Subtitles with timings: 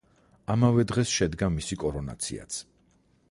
[0.53, 2.61] ამავე დღეს შედგა მისი კორონაციაც.